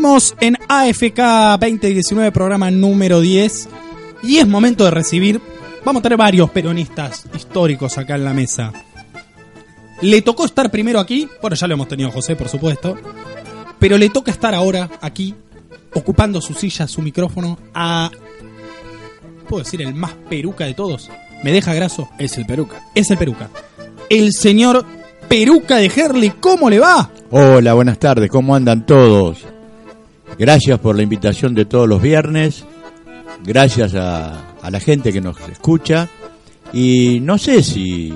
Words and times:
Seguimos 0.00 0.34
en 0.40 0.56
AFK 0.66 1.60
2019, 1.60 2.32
programa 2.32 2.70
número 2.70 3.20
10. 3.20 3.68
Y 4.22 4.38
es 4.38 4.48
momento 4.48 4.84
de 4.84 4.90
recibir. 4.90 5.42
Vamos 5.84 6.00
a 6.00 6.02
tener 6.04 6.16
varios 6.16 6.48
peronistas 6.48 7.26
históricos 7.36 7.98
acá 7.98 8.14
en 8.14 8.24
la 8.24 8.32
mesa. 8.32 8.72
Le 10.00 10.22
tocó 10.22 10.46
estar 10.46 10.70
primero 10.70 11.00
aquí. 11.00 11.28
Bueno, 11.42 11.54
ya 11.54 11.66
lo 11.66 11.74
hemos 11.74 11.86
tenido 11.86 12.10
José, 12.10 12.34
por 12.34 12.48
supuesto. 12.48 12.96
Pero 13.78 13.98
le 13.98 14.08
toca 14.08 14.30
estar 14.30 14.54
ahora 14.54 14.88
aquí, 15.02 15.34
ocupando 15.92 16.40
su 16.40 16.54
silla, 16.54 16.88
su 16.88 17.02
micrófono, 17.02 17.58
a. 17.74 18.10
¿Puedo 19.50 19.64
decir 19.64 19.82
el 19.82 19.94
más 19.94 20.14
peruca 20.30 20.64
de 20.64 20.72
todos? 20.72 21.10
¿Me 21.44 21.52
deja 21.52 21.74
graso? 21.74 22.08
Es 22.18 22.38
el 22.38 22.46
peruca. 22.46 22.88
Es 22.94 23.10
el 23.10 23.18
peruca. 23.18 23.50
El 24.08 24.32
señor 24.32 24.82
Peruca 25.28 25.76
de 25.76 25.92
Herley, 25.94 26.30
¿cómo 26.40 26.70
le 26.70 26.78
va? 26.78 27.10
Hola, 27.30 27.74
buenas 27.74 27.98
tardes, 27.98 28.30
¿cómo 28.30 28.54
andan 28.54 28.86
todos? 28.86 29.44
Gracias 30.38 30.78
por 30.78 30.96
la 30.96 31.02
invitación 31.02 31.54
de 31.54 31.64
todos 31.64 31.88
los 31.88 32.00
viernes. 32.00 32.64
Gracias 33.44 33.94
a, 33.94 34.54
la 34.68 34.80
gente 34.80 35.12
que 35.12 35.20
nos 35.20 35.38
escucha. 35.48 36.08
Y 36.72 37.20
no 37.20 37.38
sé 37.38 37.62
si 37.62 38.12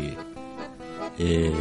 eh, 1.18 1.52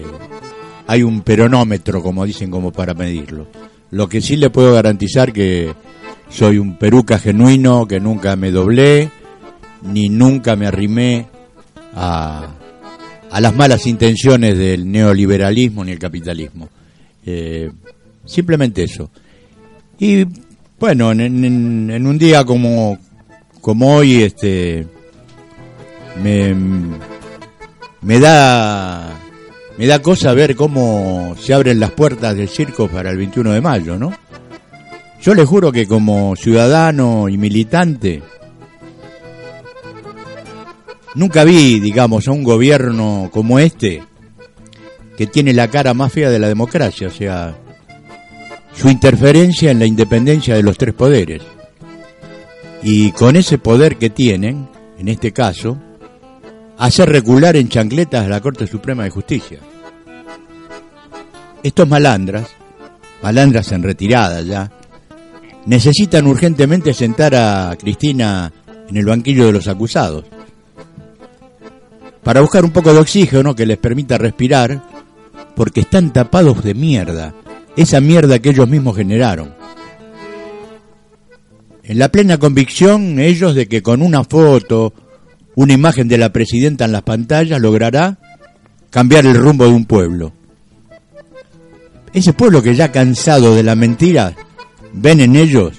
hay 0.87 1.03
un 1.03 1.21
peronómetro, 1.21 2.01
como 2.01 2.25
dicen, 2.25 2.51
como 2.51 2.71
para 2.71 2.93
medirlo. 2.93 3.47
Lo 3.91 4.07
que 4.07 4.21
sí 4.21 4.35
le 4.35 4.49
puedo 4.49 4.73
garantizar 4.73 5.33
que 5.33 5.73
soy 6.29 6.57
un 6.57 6.77
peruca 6.77 7.19
genuino, 7.19 7.87
que 7.87 7.99
nunca 7.99 8.35
me 8.35 8.51
doblé, 8.51 9.09
ni 9.83 10.09
nunca 10.09 10.55
me 10.55 10.67
arrimé 10.67 11.27
a, 11.95 12.47
a 13.33 13.41
las 13.41 13.55
malas 13.55 13.87
intenciones 13.87 14.57
del 14.57 14.91
neoliberalismo 14.91 15.83
ni 15.83 15.91
el 15.91 15.99
capitalismo. 15.99 16.69
Eh, 17.25 17.71
simplemente 18.25 18.83
eso. 18.83 19.09
Y 19.97 20.25
bueno, 20.83 21.13
en, 21.13 22.05
un 22.05 22.17
día 22.17 22.43
como, 22.43 22.99
como 23.61 23.95
hoy, 23.95 24.21
este, 24.21 24.85
me, 26.21 26.53
me 28.01 28.19
da 28.19 29.17
me 29.77 29.87
da 29.87 30.01
cosa 30.01 30.33
ver 30.33 30.57
cómo 30.57 31.37
se 31.39 31.53
abren 31.53 31.79
las 31.79 31.91
puertas 31.91 32.35
del 32.35 32.49
circo 32.49 32.89
para 32.89 33.11
el 33.11 33.17
21 33.17 33.53
de 33.53 33.61
mayo, 33.61 33.97
¿no? 33.97 34.11
Yo 35.21 35.33
le 35.33 35.45
juro 35.45 35.71
que 35.71 35.87
como 35.87 36.35
ciudadano 36.35 37.29
y 37.29 37.37
militante 37.37 38.21
nunca 41.15 41.45
vi, 41.45 41.79
digamos, 41.79 42.27
a 42.27 42.31
un 42.31 42.43
gobierno 42.43 43.29
como 43.31 43.57
este 43.57 44.03
que 45.15 45.27
tiene 45.27 45.53
la 45.53 45.69
cara 45.69 45.93
más 45.93 46.11
fea 46.11 46.29
de 46.29 46.39
la 46.39 46.49
democracia, 46.49 47.07
o 47.07 47.11
sea, 47.11 47.55
su 48.75 48.89
interferencia 48.89 49.71
en 49.71 49.79
la 49.79 49.85
independencia 49.85 50.55
de 50.55 50.63
los 50.63 50.77
tres 50.77 50.93
poderes. 50.93 51.41
Y 52.81 53.11
con 53.11 53.35
ese 53.35 53.57
poder 53.57 53.97
que 53.97 54.09
tienen, 54.09 54.67
en 54.97 55.07
este 55.07 55.31
caso, 55.31 55.77
hacer 56.77 57.09
recular 57.09 57.55
en 57.55 57.69
chancletas 57.69 58.25
a 58.25 58.29
la 58.29 58.41
Corte 58.41 58.67
Suprema 58.67 59.03
de 59.03 59.09
Justicia. 59.09 59.59
Estos 61.61 61.87
malandras, 61.87 62.49
malandras 63.21 63.71
en 63.71 63.83
retirada 63.83 64.41
ya, 64.41 64.69
necesitan 65.65 66.27
urgentemente 66.27 66.93
sentar 66.93 67.35
a 67.35 67.73
Cristina 67.79 68.51
en 68.89 68.97
el 68.97 69.05
banquillo 69.05 69.45
de 69.45 69.53
los 69.53 69.67
acusados 69.67 70.25
para 72.21 72.41
buscar 72.41 72.63
un 72.65 72.71
poco 72.71 72.93
de 72.93 72.99
oxígeno 72.99 73.53
que 73.53 73.65
les 73.65 73.77
permita 73.77 74.17
respirar, 74.17 74.81
porque 75.55 75.81
están 75.81 76.11
tapados 76.13 76.63
de 76.63 76.73
mierda 76.73 77.33
esa 77.75 78.01
mierda 78.01 78.39
que 78.39 78.49
ellos 78.49 78.69
mismos 78.69 78.95
generaron. 78.95 79.53
En 81.83 81.99
la 81.99 82.09
plena 82.09 82.37
convicción 82.37 83.19
ellos 83.19 83.55
de 83.55 83.67
que 83.67 83.83
con 83.83 84.01
una 84.01 84.23
foto, 84.23 84.93
una 85.55 85.73
imagen 85.73 86.07
de 86.07 86.17
la 86.17 86.31
presidenta 86.31 86.85
en 86.85 86.91
las 86.91 87.03
pantallas 87.03 87.59
logrará 87.59 88.17
cambiar 88.89 89.25
el 89.25 89.35
rumbo 89.35 89.65
de 89.65 89.71
un 89.71 89.85
pueblo. 89.85 90.33
Ese 92.13 92.31
pueblo 92.33 92.61
que 92.61 92.75
ya 92.75 92.91
cansado 92.91 93.55
de 93.55 93.63
la 93.63 93.75
mentira, 93.75 94.33
ven 94.93 95.19
en 95.19 95.35
ellos 95.35 95.73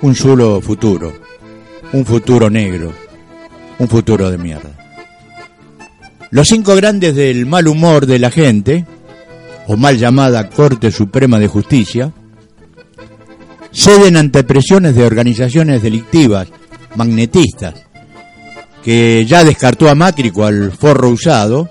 un 0.00 0.14
solo 0.14 0.60
futuro, 0.60 1.12
un 1.92 2.06
futuro 2.06 2.48
negro, 2.48 2.92
un 3.78 3.88
futuro 3.88 4.30
de 4.30 4.38
mierda. 4.38 4.70
Los 6.30 6.48
cinco 6.48 6.74
grandes 6.74 7.14
del 7.14 7.44
mal 7.44 7.68
humor 7.68 8.06
de 8.06 8.18
la 8.18 8.30
gente, 8.30 8.86
o 9.66 9.76
mal 9.76 9.96
llamada 9.96 10.48
Corte 10.48 10.90
Suprema 10.90 11.38
de 11.38 11.48
Justicia, 11.48 12.12
ceden 13.72 14.16
ante 14.16 14.44
presiones 14.44 14.94
de 14.94 15.04
organizaciones 15.04 15.82
delictivas, 15.82 16.48
magnetistas, 16.94 17.74
que 18.82 19.24
ya 19.26 19.44
descartó 19.44 19.88
a 19.88 19.94
Macri 19.94 20.30
cual 20.30 20.72
forro 20.72 21.10
usado, 21.10 21.70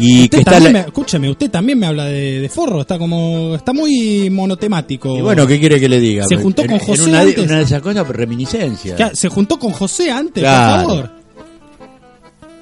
y 0.00 0.28
que 0.28 0.38
está 0.38 0.58
escúcheme, 0.58 1.28
usted 1.28 1.50
también 1.50 1.78
me 1.78 1.86
habla 1.86 2.04
de, 2.04 2.48
forro, 2.52 2.82
está 2.82 2.98
como 2.98 3.56
está 3.56 3.72
muy 3.72 4.30
monotemático. 4.30 5.18
Y 5.18 5.22
bueno, 5.22 5.44
¿qué 5.46 5.58
quiere 5.58 5.80
que 5.80 5.88
le 5.88 5.98
diga? 5.98 6.24
Se 6.28 6.36
juntó 6.36 6.64
con 6.66 6.78
José 6.78 7.08
una, 7.08 7.20
antes. 7.20 7.44
Una 7.44 7.56
de 7.56 7.62
esas 7.64 7.82
cosas, 7.82 8.06
reminiscencia. 8.06 9.10
Se 9.12 9.28
juntó 9.28 9.58
con 9.58 9.72
José 9.72 10.10
antes, 10.10 10.44
por 10.44 10.52
favor 10.52 11.17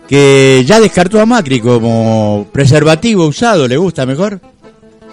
que 0.09 0.65
ya 0.67 0.81
descartó 0.81 1.21
a 1.21 1.27
Macri 1.27 1.61
como 1.61 2.47
preservativo 2.53 3.27
usado, 3.27 3.67
¿le 3.67 3.77
gusta 3.77 4.07
mejor? 4.07 4.41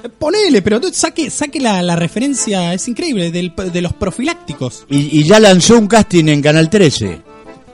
Eh, 0.04 0.09
ponele, 0.09 0.62
pero 0.62 0.80
saque, 0.92 1.30
saque 1.30 1.59
la, 1.59 1.96
referencia, 1.96 2.74
es 2.74 2.88
increíble, 2.88 3.32
de 3.32 3.82
los 3.82 3.94
profilácticos. 3.94 4.86
Y, 4.90 5.24
ya 5.24 5.40
lanzó 5.40 5.78
un 5.78 5.88
casting 5.88 6.26
en 6.26 6.42
Canal 6.42 6.70
13. 6.70 7.22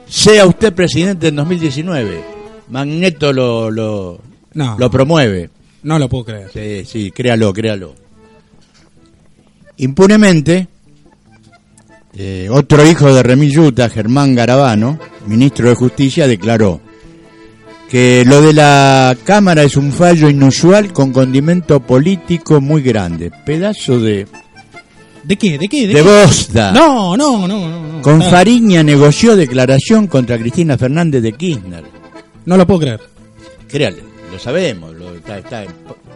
Sea 0.08 0.46
usted 0.46 0.74
presidente 0.74 1.28
en 1.28 1.36
2019. 1.36 2.24
Magneto 2.70 3.34
lo, 3.34 3.70
lo, 3.70 4.20
lo 4.54 4.92
promueve. 4.92 5.50
No 5.84 6.00
lo 6.00 6.10
puedo 6.10 6.26
creer. 6.26 6.50
Sí, 6.54 6.86
sí, 6.86 7.12
créalo, 7.12 7.54
créalo. 7.54 7.96
Impunemente, 9.78 10.68
eh, 12.16 12.48
otro 12.52 12.86
hijo 12.86 13.14
de 13.14 13.24
Remilluta, 13.24 13.90
Germán 13.90 14.36
Garabano, 14.36 15.00
ministro 15.26 15.70
de 15.70 15.76
Justicia, 15.76 16.28
declaró 16.28 16.82
que 17.90 18.24
lo 18.26 18.42
de 18.42 18.54
la 18.54 19.18
Cámara 19.24 19.64
es 19.64 19.76
un 19.76 19.92
fallo 19.92 20.30
inusual 20.30 20.94
con 20.94 21.12
condimento 21.12 21.80
político 21.80 22.62
muy 22.62 22.84
grande. 22.84 23.32
Pedazo 23.46 24.00
de... 24.00 24.28
¿De 25.24 25.36
qué? 25.36 25.58
¿De 25.58 25.68
qué? 25.68 25.88
¿De, 25.88 25.96
de 25.96 26.02
bosta. 26.02 26.72
No, 26.72 27.18
no, 27.18 27.48
no, 27.48 27.68
no. 27.68 28.02
Con 28.02 28.22
Fariña 28.22 28.84
negoció 28.84 29.36
declaración 29.36 30.08
contra 30.08 30.38
Cristina 30.38 30.78
Fernández 30.78 31.22
de 31.22 31.34
Kirchner. 31.34 31.84
No 32.46 32.58
lo 32.58 32.66
puedo 32.66 32.80
creer. 32.82 33.02
Créale, 33.68 34.04
lo 34.32 34.40
sabemos. 34.40 34.96
Lo, 34.96 35.16
está, 35.16 35.66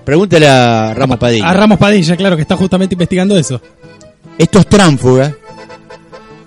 Pregúntele 0.06 0.48
a 0.48 0.94
Ramos 0.94 1.18
Padilla. 1.18 1.50
A 1.50 1.54
Ramos 1.54 1.78
Padilla, 1.78 2.16
claro, 2.16 2.36
que 2.36 2.44
está 2.44 2.56
justamente 2.56 2.96
investigando 2.96 3.38
eso. 3.38 3.60
Estos 4.38 4.68
tránfugas 4.68 5.34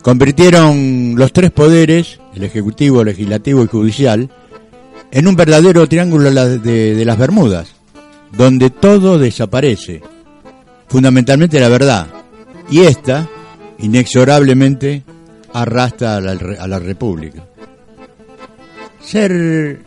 convirtieron 0.02 1.14
los 1.16 1.32
tres 1.32 1.50
poderes, 1.50 2.20
el 2.34 2.44
Ejecutivo, 2.44 3.00
el 3.00 3.08
Legislativo 3.08 3.62
y 3.62 3.66
Judicial, 3.66 4.30
en 5.10 5.28
un 5.28 5.36
verdadero 5.36 5.86
triángulo 5.88 6.30
de, 6.30 7.02
las 7.04 7.18
Bermudas. 7.18 7.74
donde 8.36 8.70
todo 8.70 9.18
desaparece, 9.18 10.02
fundamentalmente 10.88 11.60
la 11.60 11.68
verdad, 11.68 12.06
y 12.68 12.80
esta, 12.80 13.28
inexorablemente, 13.78 15.04
arrastra 15.52 16.16
a 16.16 16.20
la, 16.20 16.32
a 16.32 16.66
la 16.66 16.78
República. 16.78 17.46
Ser, 19.00 19.80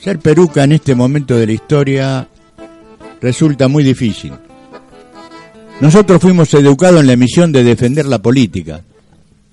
ser 0.00 0.18
peruca 0.18 0.64
en 0.64 0.72
este 0.72 0.94
momento 0.94 1.36
de 1.36 1.46
la 1.46 1.52
historia 1.52 2.28
resulta 3.20 3.68
muy 3.68 3.84
difícil. 3.84 4.32
Nosotros 5.80 6.20
fuimos 6.20 6.52
educados 6.54 7.00
en 7.00 7.08
la 7.08 7.16
misión 7.16 7.52
de 7.52 7.64
defender 7.64 8.06
la 8.06 8.20
política, 8.20 8.82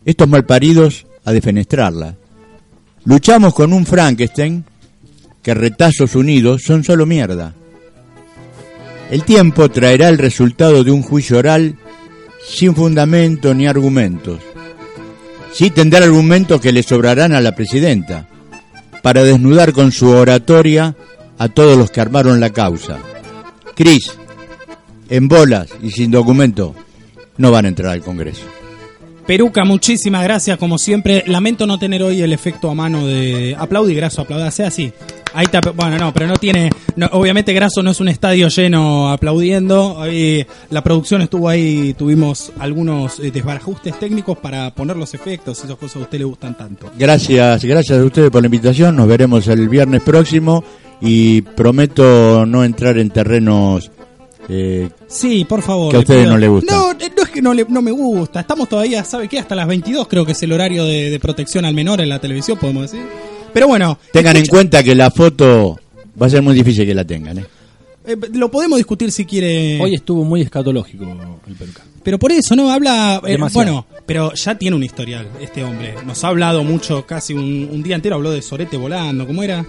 estos 0.06 0.28
malparidos 0.28 1.06
a 1.26 1.32
defenestrarla. 1.32 2.16
Luchamos 3.06 3.54
con 3.54 3.74
un 3.74 3.86
Frankenstein 3.86 4.64
que 5.42 5.54
retazos 5.54 6.16
unidos 6.16 6.64
son 6.64 6.84
solo 6.84 7.06
mierda. 7.06 7.54
El 9.10 9.24
tiempo 9.24 9.70
traerá 9.70 10.10
el 10.10 10.18
resultado 10.18 10.84
de 10.84 10.92
un 10.92 11.02
juicio 11.02 11.38
oral 11.38 11.76
sin 12.48 12.76
fundamento 12.76 13.54
ni 13.54 13.68
argumentos. 13.68 14.40
Sí 15.54 15.70
tendrá 15.70 16.04
argumentos 16.04 16.62
que 16.62 16.72
le 16.72 16.84
sobrarán 16.84 17.34
a 17.34 17.42
la 17.42 17.54
presidenta 17.54 18.28
para 19.02 19.24
desnudar 19.24 19.74
con 19.74 19.92
su 19.92 20.10
oratoria 20.10 20.96
a 21.38 21.50
todos 21.50 21.78
los 21.78 21.92
que 21.92 22.02
armaron 22.02 22.40
la 22.40 22.52
causa. 22.52 23.00
Cris, 23.76 24.14
en 25.10 25.28
bolas 25.28 25.70
y 25.82 25.92
sin 25.92 26.12
documento, 26.12 26.76
no 27.38 27.52
van 27.52 27.66
a 27.66 27.70
entrar 27.70 27.92
al 27.92 28.02
Congreso. 28.02 28.46
Peruca, 29.26 29.66
muchísimas 29.66 30.24
gracias, 30.24 30.58
como 30.58 30.78
siempre. 30.78 31.24
Lamento 31.28 31.68
no 31.68 31.78
tener 31.80 32.04
hoy 32.04 32.22
el 32.22 32.34
efecto 32.34 32.70
a 32.70 32.76
mano 32.76 33.06
de 33.06 33.56
aplaudir, 33.58 33.98
graso, 33.98 34.22
aplauda, 34.22 34.52
sea 34.52 34.68
así. 34.68 34.94
Ahí 35.34 35.46
está, 35.46 35.60
bueno, 35.72 35.98
no, 35.98 36.14
pero 36.14 36.28
no 36.28 36.36
tiene, 36.36 36.70
obviamente 37.12 37.54
Graso 37.54 37.82
no 37.82 37.92
es 37.92 38.00
un 38.00 38.10
estadio 38.10 38.48
lleno 38.50 39.10
aplaudiendo. 39.10 40.02
Ahí, 40.02 40.46
la 40.70 40.84
producción 40.84 41.22
estuvo 41.22 41.48
ahí, 41.48 41.94
tuvimos 41.98 42.52
algunos 42.60 43.20
eh, 43.20 43.32
desbarajustes 43.32 43.98
técnicos 44.00 44.38
para 44.38 44.74
poner 44.74 44.98
los 44.98 45.14
efectos, 45.14 45.64
esas 45.64 45.78
cosas 45.78 45.98
a 45.98 46.00
usted 46.00 46.20
le 46.20 46.26
gustan 46.26 46.56
tanto. 46.56 46.92
Gracias, 46.98 47.64
gracias 47.64 48.00
a 48.00 48.04
ustedes 48.04 48.30
por 48.30 48.42
la 48.42 48.48
invitación. 48.48 48.96
Nos 48.96 49.08
veremos 49.08 49.48
el 49.48 49.70
viernes 49.70 50.02
próximo 50.02 50.64
y 51.00 51.42
prometo 51.42 52.46
no 52.46 52.64
entrar 52.64 52.98
en 52.98 53.10
terrenos 53.10 53.92
eh, 54.50 54.90
sí, 55.08 55.46
por 55.46 55.62
favor. 55.62 55.92
Que 55.92 55.98
a 55.98 56.00
ustedes 56.00 56.28
no 56.28 56.38
les 56.38 56.50
gusta. 56.50 56.76
No, 56.76 56.94
no 56.94 57.24
es 57.24 57.30
que 57.30 57.42
no, 57.42 57.54
le, 57.54 57.66
no 57.70 57.82
me 57.82 57.92
gusta. 57.92 58.42
Estamos 58.42 58.68
todavía, 58.68 59.04
¿sabe 59.04 59.28
qué? 59.28 59.40
Hasta 59.40 59.56
las 59.56 59.68
22 59.68 60.08
creo 60.08 60.26
que 60.26 60.34
es 60.34 60.44
el 60.44 60.52
horario 60.52 60.86
de, 60.86 61.18
protección 61.22 61.66
al 61.66 61.74
menor 61.74 62.02
en 62.02 62.10
la 62.10 62.20
televisión, 62.20 62.58
podemos 62.58 62.92
decir. 62.92 63.06
Pero 63.54 63.68
bueno. 63.68 63.98
Tengan 64.12 64.38
en 64.38 64.46
cuenta 64.46 64.84
que 64.84 64.96
la 64.96 65.12
foto 65.12 65.80
va 66.22 66.28
a 66.28 66.30
ser 66.30 66.42
muy 66.42 66.54
difícil 66.54 66.86
que 66.86 66.94
la 66.94 67.06
tengan, 67.06 67.40
¿eh? 67.40 67.46
eh 68.06 68.16
lo 68.34 68.50
podemos 68.50 68.78
discutir 68.78 69.12
si 69.12 69.26
quiere. 69.26 69.80
Hoy 69.82 69.96
estuvo 69.96 70.24
muy 70.24 70.42
escatológico 70.42 71.06
el 71.48 71.56
peluca. 71.56 71.84
Pero 72.04 72.18
por 72.18 72.32
eso, 72.32 72.56
¿no? 72.56 72.72
Habla. 72.72 73.22
Eh, 73.26 73.38
bueno, 73.54 73.86
pero 74.06 74.34
ya 74.34 74.56
tiene 74.56 74.76
un 74.76 74.84
historial 74.84 75.28
este 75.40 75.64
hombre. 75.64 75.96
Nos 76.06 76.24
ha 76.24 76.30
hablado 76.30 76.64
mucho, 76.64 77.06
casi 77.06 77.34
un, 77.34 77.70
un 77.72 77.84
día 77.84 77.96
entero 77.96 78.16
habló 78.16 78.32
de 78.32 78.42
Sorete 78.42 78.78
volando. 78.78 79.28
¿Cómo 79.28 79.44
era? 79.44 79.66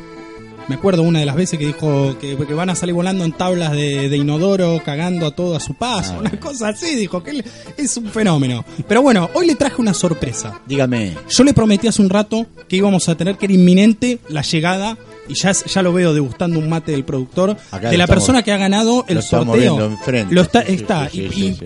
Me 0.69 0.77
acuerdo 0.77 1.03
una 1.03 1.21
de 1.21 1.27
las 1.27 1.37
veces 1.37 1.59
que 1.59 1.67
dijo 1.67 2.17
que, 2.19 2.35
van 2.37 2.71
a 2.71 2.75
salir 2.75 2.95
volando 2.95 3.25
en 3.25 3.33
tablas 3.33 3.73
de, 3.73 4.17
inodoro, 4.17 4.81
cagando 4.85 5.27
a 5.27 5.31
todo 5.33 5.57
a 5.57 5.61
su 5.61 5.75
paso, 5.75 6.15
ah. 6.17 6.21
una 6.21 6.41
cosa 6.41 6.69
así, 6.69 6.95
dijo 6.95 7.23
que 7.23 7.31
él 7.31 7.45
es 7.77 7.97
un 7.97 8.07
fenómeno. 8.07 8.65
Pero 8.87 9.03
bueno, 9.03 9.31
hoy 9.35 9.47
le 9.47 9.55
traje 9.55 9.81
una 9.81 9.95
sorpresa. 9.95 10.61
Dígame. 10.67 11.17
Yo 11.29 11.45
le 11.45 11.55
prometí 11.55 11.89
hace 11.89 12.03
un 12.03 12.11
rato 12.11 12.47
que 12.69 12.77
íbamos 12.77 13.09
a 13.09 13.17
tener 13.17 13.37
que 13.37 13.47
era 13.47 13.55
inminente 13.55 14.19
la 14.29 14.43
llegada 14.43 14.97
y 15.29 15.35
ya, 15.35 15.53
ya 15.53 15.83
lo 15.83 15.93
veo 15.93 16.15
degustando 16.15 16.59
un 16.59 16.69
mate 16.69 16.93
del 16.93 17.05
productor, 17.05 17.57
de 17.81 17.97
la 17.97 18.07
persona 18.07 18.43
que 18.43 18.53
ha 18.53 18.57
ganado 18.57 19.05
el 19.09 19.23
sorteo. 19.23 19.97
Lo 20.31 20.43
está, 20.43 20.61
está 20.61 21.09
y, 21.13 21.57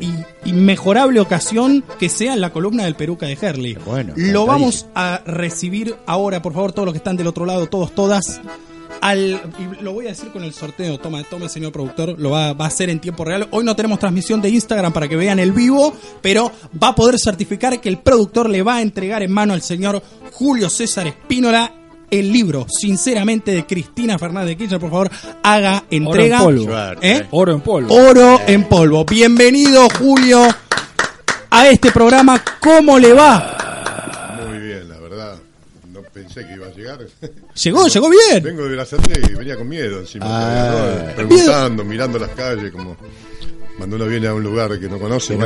inmejorable 0.45 1.21
ocasión 1.21 1.85
que 1.99 2.09
sea 2.09 2.35
en 2.35 2.41
la 2.41 2.53
columna 2.53 2.85
del 2.85 2.95
Peruca 2.95 3.27
de 3.27 3.39
Herley. 3.41 3.77
Bueno, 3.85 4.13
lo 4.17 4.47
vamos 4.47 4.87
a 4.95 5.23
recibir 5.27 5.97
ahora, 6.07 6.43
por 6.43 6.53
favor, 6.53 6.73
todos 6.73 6.87
los 6.87 6.93
que 6.93 6.99
están 6.99 7.17
del 7.17 7.27
otro 7.27 7.47
lado, 7.47 7.67
todos, 7.67 7.95
todas 7.95 8.41
al, 9.01 9.41
y 9.59 9.83
lo 9.83 9.93
voy 9.93 10.07
a 10.07 10.11
decir 10.11 10.31
con 10.31 10.45
el 10.45 10.53
sorteo, 10.53 10.99
toma, 10.99 11.23
tome 11.25 11.49
señor 11.49 11.73
productor, 11.73 12.19
lo 12.19 12.31
va, 12.31 12.53
va, 12.53 12.65
a 12.65 12.69
hacer 12.69 12.91
en 12.91 13.01
tiempo 13.01 13.25
real. 13.25 13.49
Hoy 13.51 13.65
no 13.65 13.77
tenemos 13.77 13.99
transmisión 13.99 14.41
de 14.41 14.51
Instagram 14.51 14.93
para 14.93 15.09
que 15.09 15.17
vean 15.17 15.39
el 15.39 15.53
vivo, 15.53 15.95
pero 16.23 16.51
va 16.83 16.89
a 16.89 16.95
poder 16.95 17.19
certificar 17.19 17.81
que 17.81 17.89
el 17.89 17.99
productor 17.99 18.49
le 18.49 18.63
va 18.63 18.77
a 18.77 18.83
entregar 18.83 19.23
en 19.23 19.33
mano 19.33 19.55
al 19.55 19.63
señor 19.63 20.03
Julio 20.33 20.69
César 20.71 21.07
Espínola 21.07 21.73
el 22.11 22.33
libro, 22.33 22.67
sinceramente, 22.69 23.53
de 23.53 23.67
Cristina 23.67 24.19
Fernández 24.19 24.51
de 24.51 24.57
Kirchner. 24.57 24.81
Por 24.81 24.91
favor, 24.91 25.11
haga 25.43 25.85
entrega. 25.91 26.43
Oro 26.43 26.51
en 26.51 26.67
polvo. 26.67 27.03
¿Eh? 27.03 27.27
Oro 27.31 27.53
en 27.53 27.61
polvo. 27.61 27.95
Oro 27.95 28.41
en 28.47 28.65
polvo. 28.65 29.05
Bienvenido, 29.05 29.89
Julio, 29.99 30.43
a 31.51 31.69
este 31.69 31.91
programa. 31.91 32.43
¿Cómo 32.61 32.99
le 32.99 33.13
va? 33.13 33.66
Que 36.45 36.55
iba 36.55 36.67
a 36.67 36.71
llegar. 36.71 36.99
Llegó, 37.63 37.87
llegó 37.89 38.11
bien. 38.11 38.43
Vengo 38.43 38.65
de 38.65 38.69
Verazate 38.71 39.21
y 39.31 39.35
venía 39.35 39.57
con 39.57 39.69
miedo 39.69 40.01
encima. 40.01 40.27
Ah. 40.29 41.13
preguntando, 41.15 41.85
mirando 41.85 42.19
las 42.19 42.31
calles, 42.31 42.71
como 42.71 42.97
cuando 43.77 43.97
uno 43.97 44.07
viene 44.07 44.27
a 44.27 44.35
un 44.35 44.43
lugar 44.43 44.79
que 44.79 44.89
no 44.89 44.99
conoce. 44.99 45.39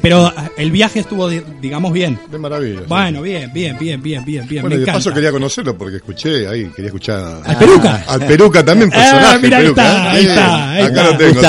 Pero 0.00 0.26
ah, 0.26 0.50
el 0.56 0.70
viaje 0.70 1.00
estuvo, 1.00 1.28
digamos, 1.28 1.92
bien. 1.92 2.18
De 2.30 2.38
maravilla. 2.38 2.82
Bueno, 2.88 3.22
bien, 3.22 3.52
bien, 3.52 3.76
bien, 3.78 4.02
bien, 4.02 4.24
bien, 4.24 4.48
bien. 4.48 4.62
Bueno, 4.62 4.76
de 4.76 4.86
paso 4.86 5.12
quería 5.12 5.30
conocerlo 5.30 5.76
porque 5.76 5.96
escuché 5.96 6.48
ahí, 6.48 6.66
quería 6.70 6.86
escuchar. 6.86 7.40
¿Al 7.44 7.58
Peruca? 7.58 8.04
Al 8.08 8.26
Peruca 8.26 8.64
también, 8.64 8.90
ah, 8.92 8.96
personaje. 8.96 9.54
ahí 9.54 9.66
está, 9.66 10.10
ahí 10.10 10.24
está. 10.24 10.86
Acá 10.86 11.10
lo 11.10 11.16
tengo. 11.16 11.40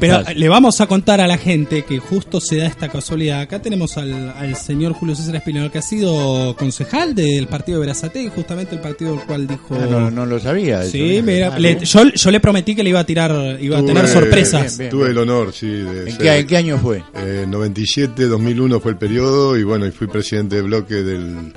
Pero 0.00 0.22
le 0.34 0.48
vamos 0.48 0.80
a 0.80 0.86
contar 0.86 1.20
a 1.20 1.26
la 1.26 1.38
gente 1.38 1.84
que 1.84 1.98
justo 1.98 2.40
se 2.40 2.56
da 2.56 2.66
esta 2.66 2.88
casualidad. 2.88 3.40
Acá 3.40 3.60
tenemos 3.60 3.96
al, 3.96 4.56
señor 4.56 4.92
Julio 4.92 5.14
César 5.14 5.36
Espinal, 5.36 5.70
que 5.70 5.78
ha 5.78 5.82
sido 5.82 6.54
concejal 6.56 7.14
del 7.14 7.46
partido 7.46 7.78
de 7.78 7.86
Verazate, 7.86 8.28
justamente 8.28 8.74
el 8.74 8.80
partido 8.80 9.16
del 9.16 9.26
cual 9.26 9.46
dijo. 9.46 9.74
Ah, 9.74 10.10
no, 10.12 10.26
lo 10.26 10.38
sabía. 10.38 10.82
Sí, 10.84 11.20
mira, 11.22 11.56
yo, 11.58 12.30
le 12.30 12.40
prometí 12.40 12.74
que 12.74 12.82
le 12.82 12.90
iba 12.90 13.00
a 13.00 13.06
tirar, 13.06 13.58
iba 13.60 13.78
a 13.78 13.84
tener 13.84 14.08
sorpresas. 14.08 14.78
Tuve 14.90 15.10
el 15.10 15.18
honor, 15.18 15.52
sí. 15.52 15.68
De 15.68 16.10
¿En, 16.10 16.18
qué, 16.18 16.38
¿En, 16.38 16.46
qué, 16.46 16.56
año 16.56 16.78
fue? 16.78 17.02
Eh, 17.14 17.46
97, 17.48 18.26
2001 18.26 18.80
fue 18.80 18.92
el 18.92 18.98
periodo 18.98 19.56
y 19.56 19.64
bueno, 19.64 19.86
y 19.86 19.90
fui 19.90 20.06
presidente 20.06 20.56
de 20.56 20.62
bloque 20.62 20.94
del, 20.94 21.52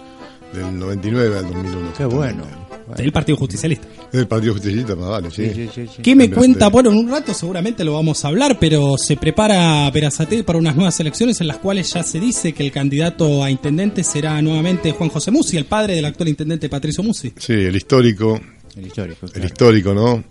del 0.54 0.80
99 0.80 1.38
al 1.38 1.44
2001. 1.44 1.94
Qué 1.98 2.06
bueno. 2.06 2.65
Del 2.96 3.12
Partido 3.12 3.38
Justicialista. 3.38 3.88
Del 4.12 4.28
Partido 4.28 4.54
Justicialista, 4.54 4.96
más 4.96 5.10
vale, 5.10 5.32
sí. 5.32 5.70
¿Qué 6.02 6.16
me 6.16 6.30
cuenta? 6.30 6.70
Bueno, 6.70 6.92
en 6.92 6.98
un 6.98 7.10
rato 7.10 7.34
seguramente 7.34 7.84
lo 7.84 7.94
vamos 7.94 8.24
a 8.24 8.28
hablar, 8.28 8.58
pero 8.60 8.96
se 8.98 9.18
prepara 9.18 9.90
Perazate 9.92 10.44
para 10.44 10.60
unas 10.60 10.76
nuevas 10.76 11.00
elecciones 11.00 11.42
en 11.42 11.48
las 11.48 11.58
cuales 11.58 11.92
ya 11.92 12.04
se 12.04 12.20
dice 12.20 12.54
que 12.54 12.64
el 12.64 12.72
candidato 12.72 13.44
a 13.44 13.50
intendente 13.50 14.04
será 14.04 14.42
nuevamente 14.42 14.92
Juan 14.92 15.10
José 15.10 15.32
Musi, 15.32 15.58
el 15.58 15.66
padre 15.66 15.96
del 15.96 16.06
actual 16.06 16.30
intendente 16.30 16.70
Patricio 16.70 17.04
Musi. 17.04 17.34
Sí, 17.38 17.54
el 17.54 17.76
histórico. 17.76 18.40
El 18.76 18.88
histórico. 18.88 19.28
El 19.34 19.46
histórico, 19.46 19.94
¿no? 19.94 20.24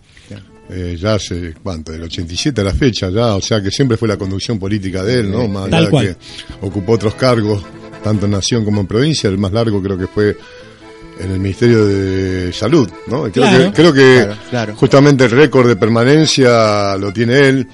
Eh, 0.71 0.97
ya 0.99 1.15
hace, 1.15 1.55
¿cuánto? 1.63 1.93
Del 1.93 2.05
87 2.05 2.61
a 2.63 2.65
la 2.65 2.73
fecha, 2.73 3.11
ya, 3.11 3.35
o 3.35 3.41
sea 3.41 3.63
que 3.63 3.71
siempre 3.71 3.99
fue 3.99 4.09
la 4.09 4.17
conducción 4.17 4.59
política 4.59 5.05
de 5.05 5.21
él, 5.21 5.31
¿no? 5.31 5.47
Más 5.47 5.71
allá 5.71 5.91
que 5.91 6.17
ocupó 6.63 6.93
otros 6.93 7.15
cargos, 7.17 7.63
tanto 8.03 8.25
en 8.25 8.33
nación 8.33 8.65
como 8.65 8.81
en 8.81 8.87
provincia, 8.87 9.29
el 9.29 9.37
más 9.37 9.53
largo 9.53 9.83
creo 9.83 9.99
que 9.99 10.07
fue 10.07 10.37
en 11.19 11.31
el 11.31 11.39
Ministerio 11.39 11.85
de 11.87 12.53
Salud, 12.53 12.91
¿no? 13.07 13.31
Creo 13.31 13.73
que, 13.73 13.73
creo 13.73 13.93
que 13.93 14.29
justamente 14.75 15.25
el 15.25 15.31
récord 15.31 15.69
de 15.69 15.77
permanencia 15.77 16.97
lo 16.97 17.13
tiene 17.13 17.39
él, 17.39 17.69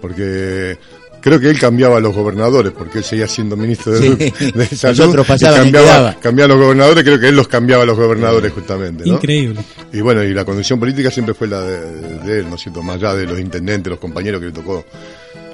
porque 0.00 0.78
creo 1.20 1.40
que 1.40 1.48
él 1.48 1.58
cambiaba 1.58 1.96
a 1.96 2.00
los 2.00 2.14
gobernadores, 2.14 2.72
porque 2.72 2.98
él 2.98 3.04
seguía 3.04 3.26
siendo 3.26 3.56
ministro 3.56 3.92
de, 3.92 4.30
Salud. 4.76 5.18
y 5.18 5.38
cambiaba, 5.40 6.14
cambiaba 6.20 6.52
a 6.52 6.56
los 6.56 6.64
gobernadores, 6.64 7.02
creo 7.02 7.18
que 7.18 7.28
él 7.28 7.36
los 7.36 7.48
cambiaba 7.48 7.82
a 7.82 7.86
los 7.86 7.96
gobernadores 7.96 8.52
justamente. 8.52 9.04
¿no? 9.06 9.14
Increíble. 9.14 9.60
Y 9.92 10.00
bueno, 10.00 10.22
y 10.22 10.34
la 10.34 10.44
condición 10.44 10.78
política 10.78 11.10
siempre 11.10 11.34
fue 11.34 11.48
la 11.48 11.62
de, 11.62 12.40
él, 12.40 12.48
¿no 12.48 12.56
es 12.56 12.60
cierto? 12.62 12.82
Más 12.82 12.96
allá 12.96 13.14
de 13.14 13.26
los 13.26 13.40
intendentes, 13.40 13.90
los 13.90 13.98
compañeros 13.98 14.40
que 14.40 14.46
le 14.46 14.52
tocó. 14.52 14.84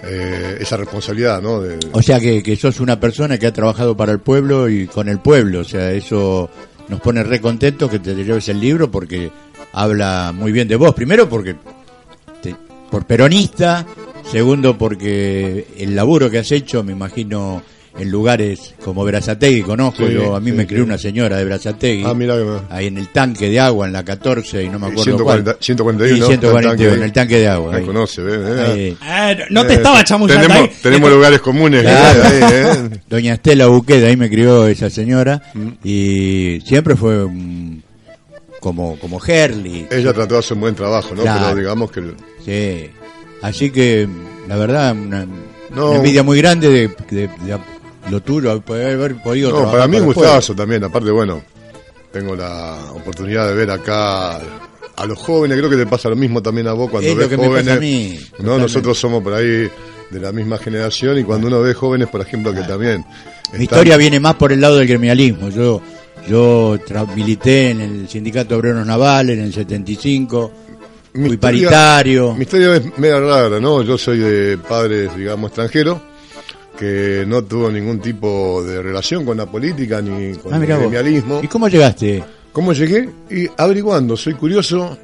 Eh, 0.03 0.57
esa 0.59 0.79
responsabilidad, 0.79 1.43
¿no? 1.43 1.63
O 1.93 2.01
sea 2.01 2.19
que, 2.19 2.43
que 2.43 2.57
sos 2.57 2.81
una 2.81 2.99
persona 2.99 3.37
que 3.37 3.47
ha 3.47 3.53
trabajado 3.53 3.95
para 3.95 4.13
el 4.13 4.21
pueblo 4.21 4.67
y 4.67 4.87
con 4.87 5.11
el 5.11 5.19
pueblo, 5.19 5.61
o 5.61 5.65
sea, 5.65 5.93
eso 5.93 6.49
nos 6.91 7.01
pone 7.01 7.23
re 7.23 7.41
contento 7.41 7.89
que 7.89 8.01
te 8.01 8.15
lleves 8.15 8.49
el 8.49 8.61
libro 8.61 8.91
porque 8.91 9.31
habla 9.73 10.33
muy 10.35 10.51
bien 10.51 10.67
de 10.67 10.77
vos. 10.77 10.93
Primero 10.93 11.29
porque 11.29 11.55
por 12.91 13.07
peronista, 13.07 13.87
segundo 14.31 14.77
porque 14.77 15.69
el 15.79 15.95
laburo 15.95 16.29
que 16.29 16.39
has 16.39 16.51
hecho, 16.51 16.83
me 16.83 16.93
imagino 16.93 17.63
en 17.99 18.11
lugares 18.11 18.75
como 18.85 19.05
Berazategui, 19.05 19.63
conozco, 19.63 20.07
yo 20.07 20.37
a 20.37 20.41
mí 20.41 20.53
me 20.53 20.67
crió 20.67 20.85
una 20.85 20.97
señora 20.97 21.37
de 21.37 21.45
Berazategui, 21.45 22.05
ah, 22.05 22.67
ahí 22.71 22.87
en 22.87 22.99
el 22.99 23.09
tanque 23.09 23.49
de 23.49 23.61
agua, 23.61 23.87
en 23.87 23.93
la 23.93 24.05
14 24.05 24.65
y 24.65 24.69
no 24.69 24.79
me 24.79 24.87
acuerdo 24.87 25.03
140, 25.03 25.57
141, 25.61 26.27
141 26.27 26.95
en 26.95 27.03
el 27.03 27.13
tanque 27.13 27.39
de 27.39 27.49
agua. 27.49 27.73
Me 27.73 27.83
conoce, 27.83 28.23
¿ves? 28.23 28.97
Ah, 29.01 29.35
no 29.51 29.67
te 29.67 29.75
estaba 29.75 30.05
chamullando 30.05 30.47
Tenemos, 30.47 30.71
tenemos 30.83 31.11
lugares 31.11 31.41
comunes. 31.41 31.85
¿eh? 31.87 33.01
Doña 33.09 33.35
Estela 33.35 33.67
Buqueda, 33.67 34.09
ahí 34.09 34.17
me 34.17 34.31
crió 34.31 34.67
esa 34.67 34.89
señora 34.89 35.43
mm. 35.55 35.69
y 35.85 36.61
siempre 36.65 36.97
fue 36.97 37.27
como, 38.61 38.99
como 38.99 39.21
Herley. 39.25 39.89
Ella 39.91 40.13
trató 40.13 40.35
de 40.35 40.41
hacer 40.41 40.55
un 40.55 40.61
buen 40.61 40.75
trabajo, 40.75 41.15
¿no? 41.15 41.23
Pero 41.23 41.55
digamos 41.55 41.91
que... 41.91 42.03
Sí. 42.45 42.91
Así 43.43 43.71
que, 43.71 44.07
la 44.49 44.57
verdad, 44.57 44.93
una, 44.93 45.27
envidia 45.97 46.23
muy 46.23 46.39
grande 46.39 46.69
de, 47.11 47.31
lo 48.09 48.21
tuyo, 48.23 48.61
poder 48.61 48.95
haber 48.95 49.23
podido 49.23 49.51
No, 49.51 49.71
para 49.71 49.87
mí 49.87 49.99
un 49.99 50.07
gustazo 50.07 50.55
también. 50.55 50.85
Aparte, 50.85 51.11
bueno, 51.11 51.43
tengo 52.13 52.35
la 52.35 52.79
oportunidad 52.95 53.49
de 53.49 53.55
ver 53.55 53.71
acá 53.71 54.37
a 54.37 55.07
los 55.07 55.19
jóvenes, 55.19 55.59
creo 55.59 55.71
que 55.71 55.77
te 55.77 55.87
pasa 55.87 56.09
lo 56.09 56.17
mismo 56.17 56.43
también 56.43 56.67
a 56.69 56.73
vos 56.73 56.91
cuando 56.91 57.15
ves 57.15 57.35
jóvenes. 57.35 58.33
¿no? 58.39 58.59
Nosotros 58.59 58.99
somos 58.99 59.23
por 59.23 59.35
ahí 59.35 59.69
de 60.11 60.21
la 60.21 60.33
misma 60.33 60.59
generación 60.59 61.19
y 61.19 61.25
cuando 61.25 61.47
uno 61.47 61.61
ve 61.61 61.75
jóvenes, 61.75 62.09
por 62.09 62.21
ejemplo, 62.21 62.55
que 62.55 62.63
también... 62.63 63.05
Mi 63.53 63.65
historia 63.65 63.97
viene 63.97 64.21
más 64.21 64.35
por 64.37 64.53
el 64.53 64.61
lado 64.61 64.77
del 64.77 64.87
gremialismo. 64.87 65.49
Yo 65.49 65.81
yo 66.29 66.79
milité 67.15 67.71
en 67.71 67.81
el 67.81 68.09
Sindicato 68.09 68.57
Obreros 68.57 68.87
Naval 68.87 69.31
en 69.31 69.41
el 69.41 69.53
75, 69.53 70.53
mi 71.15 71.29
fui 71.29 71.37
paritario. 71.37 72.35
Mi 72.35 72.43
historia 72.43 72.77
es 72.77 72.99
media 72.99 73.21
rara, 73.21 73.61
¿no? 73.61 73.83
Yo 73.83 73.99
soy 73.99 74.19
de 74.19 74.59
padres, 74.59 75.17
digamos, 75.17 75.51
extranjeros, 75.51 76.01
que 76.81 77.25
no 77.27 77.45
tuvo 77.45 77.71
ningún 77.71 78.01
tipo 78.01 78.65
de 78.65 78.81
relación 78.81 79.27
con 79.27 79.37
la 79.37 79.45
política 79.45 80.01
ni 80.01 80.33
con 80.37 80.55
ah, 80.55 80.57
el 80.57 80.67
gremialismo. 80.67 81.41
¿Y 81.43 81.47
cómo 81.47 81.69
llegaste? 81.69 82.25
¿Cómo 82.55 82.73
llegué? 82.73 83.07
Y 83.31 83.47
averiguando, 83.59 84.17
soy 84.17 84.33
curioso 84.33 84.97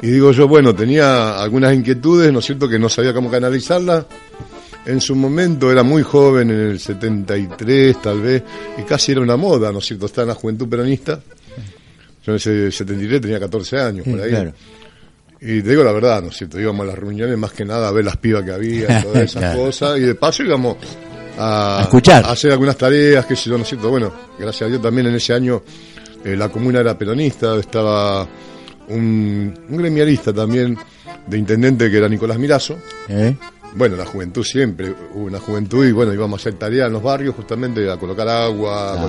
y 0.00 0.06
digo 0.06 0.30
yo, 0.30 0.46
bueno, 0.46 0.76
tenía 0.76 1.42
algunas 1.42 1.74
inquietudes, 1.74 2.32
¿no 2.32 2.38
es 2.38 2.44
cierto?, 2.44 2.68
que 2.68 2.78
no 2.78 2.88
sabía 2.88 3.12
cómo 3.12 3.32
canalizarlas. 3.32 4.06
En 4.86 5.00
su 5.00 5.16
momento 5.16 5.72
era 5.72 5.82
muy 5.82 6.04
joven, 6.04 6.50
en 6.50 6.60
el 6.70 6.78
73 6.78 8.00
tal 8.00 8.20
vez, 8.20 8.44
y 8.78 8.82
casi 8.82 9.10
era 9.10 9.20
una 9.20 9.36
moda, 9.36 9.72
¿no 9.72 9.80
es 9.80 9.86
cierto?, 9.86 10.06
estar 10.06 10.22
en 10.22 10.28
la 10.28 10.34
juventud 10.36 10.68
peronista. 10.68 11.20
Yo 12.24 12.32
en 12.32 12.36
ese 12.36 12.70
73 12.70 13.20
tenía 13.20 13.40
14 13.40 13.76
años, 13.76 14.06
por 14.06 14.20
ahí. 14.20 14.52
Y 15.40 15.62
te 15.62 15.70
digo 15.70 15.82
la 15.82 15.92
verdad, 15.92 16.22
¿no 16.22 16.28
es 16.28 16.36
cierto? 16.36 16.60
Íbamos 16.60 16.84
a 16.84 16.88
las 16.88 16.98
reuniones 16.98 17.38
más 17.38 17.52
que 17.52 17.64
nada 17.64 17.88
a 17.88 17.92
ver 17.92 18.04
las 18.04 18.16
pibas 18.16 18.44
que 18.44 18.52
había, 18.52 19.02
todas 19.02 19.22
esas 19.22 19.56
cosas, 19.56 19.98
y 19.98 20.02
de 20.02 20.14
paso 20.14 20.44
íbamos 20.44 20.76
a, 21.38 21.80
escuchar. 21.82 22.24
a 22.24 22.32
hacer 22.32 22.52
algunas 22.52 22.76
tareas, 22.76 23.24
que 23.26 23.34
yo, 23.34 23.56
¿no 23.56 23.62
es 23.62 23.68
cierto? 23.68 23.90
Bueno, 23.90 24.12
gracias 24.38 24.62
a 24.62 24.68
Dios 24.68 24.82
también 24.82 25.06
en 25.06 25.14
ese 25.14 25.32
año 25.32 25.62
eh, 26.24 26.36
la 26.36 26.48
comuna 26.48 26.80
era 26.80 26.98
peronista, 26.98 27.56
estaba 27.56 28.26
un, 28.88 29.54
gremialista 29.68 30.32
también 30.32 30.76
de 31.26 31.38
intendente 31.38 31.90
que 31.90 31.96
era 31.96 32.08
Nicolás 32.08 32.38
Mirazo. 32.38 32.78
¿Eh? 33.08 33.36
Bueno, 33.74 33.96
la 33.96 34.06
juventud 34.06 34.42
siempre, 34.42 34.92
hubo 35.14 35.24
una 35.24 35.38
juventud 35.38 35.86
y 35.86 35.92
bueno, 35.92 36.12
íbamos 36.12 36.40
a 36.40 36.42
hacer 36.42 36.58
tareas 36.58 36.86
en 36.86 36.94
los 36.94 37.02
barrios 37.02 37.34
justamente 37.34 37.88
a 37.90 37.96
colocar 37.98 38.26
agua 38.28 39.08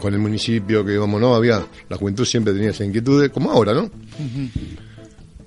con, 0.00 0.14
el, 0.14 0.20
municipio 0.20 0.84
que 0.84 0.94
íbamos, 0.94 1.20
no, 1.20 1.34
había, 1.34 1.66
la 1.88 1.96
juventud 1.96 2.24
siempre 2.24 2.52
tenía 2.52 2.70
esa 2.70 2.84
inquietud, 2.84 3.28
como 3.30 3.50
ahora, 3.50 3.74
¿no? 3.74 3.90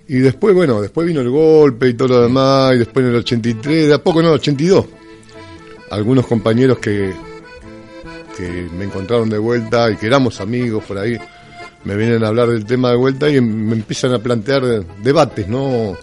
Y 0.08 0.20
después, 0.20 0.54
bueno, 0.54 0.82
después 0.82 1.08
vino 1.08 1.22
el 1.22 1.30
golpe 1.30 1.88
y 1.88 1.94
todo 1.94 2.10
lo 2.10 2.22
demás, 2.24 2.76
y 2.76 2.80
después 2.80 3.06
en 3.06 3.12
el 3.14 3.18
83, 3.20 3.88
de 3.88 3.94
a 3.94 4.04
poco 4.04 4.22
no, 4.22 4.28
el 4.28 4.36
82. 4.36 4.86
Algunos 5.92 6.26
compañeros 6.26 6.80
que, 6.80 7.14
que 8.36 8.70
me 8.76 8.86
encontraron 8.86 9.30
de 9.30 9.38
vuelta 9.38 9.92
y 9.92 9.98
que 9.98 10.08
éramos 10.08 10.42
amigos 10.42 10.84
por 10.84 10.98
ahí, 10.98 11.18
me 11.84 11.96
vienen 11.96 12.24
a 12.24 12.28
hablar 12.28 12.50
del 12.50 12.66
tema 12.66 12.90
de 12.92 12.98
vuelta 12.98 13.30
y 13.30 13.40
me 13.42 13.74
empiezan 13.74 14.14
a 14.14 14.20
plantear 14.20 14.86
debates, 15.04 15.48
¿no? 15.48 15.96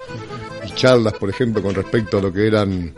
Y 0.66 0.70
charlas, 0.74 1.14
por 1.14 1.30
ejemplo, 1.30 1.62
con 1.62 1.74
respecto 1.74 2.18
a 2.18 2.22
lo 2.22 2.32
que 2.32 2.46
eran 2.46 2.92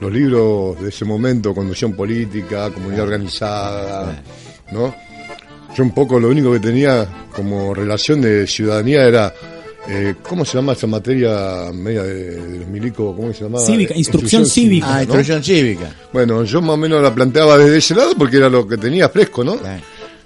los 0.00 0.12
libros 0.12 0.80
de 0.80 0.88
ese 0.88 1.04
momento, 1.04 1.54
conducción 1.54 1.94
política, 1.94 2.70
comunidad 2.70 3.04
organizada, 3.04 4.22
¿no? 4.72 4.94
Yo 5.76 5.84
un 5.84 5.94
poco 5.94 6.18
lo 6.18 6.28
único 6.28 6.52
que 6.52 6.60
tenía 6.60 7.06
como 7.34 7.72
relación 7.72 8.20
de 8.20 8.46
ciudadanía 8.46 9.06
era 9.06 9.32
eh, 9.88 10.14
¿Cómo 10.22 10.44
se 10.44 10.58
llama 10.58 10.74
esa 10.74 10.86
materia 10.86 11.72
media 11.72 12.04
de, 12.04 12.58
los 12.58 12.68
milicos? 12.68 13.16
¿Cómo 13.16 13.32
se 13.32 13.44
llama? 13.44 13.58
Cívica, 13.58 13.96
instrucción, 13.96 14.46
cívica. 14.46 14.96
Ah, 14.96 15.02
instrucción 15.02 15.42
cívica. 15.42 15.92
Bueno, 16.12 16.44
yo 16.44 16.62
más 16.62 16.74
o 16.74 16.76
menos 16.76 17.02
la 17.02 17.12
planteaba 17.12 17.58
desde 17.58 17.78
ese 17.78 17.94
lado 17.94 18.12
porque 18.16 18.36
era 18.36 18.48
lo 18.48 18.66
que 18.66 18.76
tenía 18.76 19.08
fresco, 19.08 19.42
¿no? 19.42 19.58